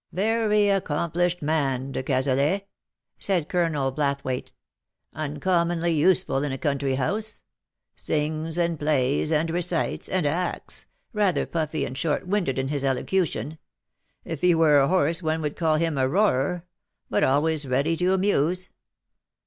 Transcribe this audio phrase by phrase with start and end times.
[0.11, 2.63] "Very accomplished man, de Cazalet/^
[3.19, 4.51] said Colonel Blathwayt;^'
[5.13, 7.43] uncommonly useful in a country house—
[7.95, 13.59] sings, and plays, and recites, and acts— rather puffy and short winded in his elocution—
[14.25, 16.65] if he were a horse one would call him a roarer—
[17.11, 18.69] but always ready to amuse.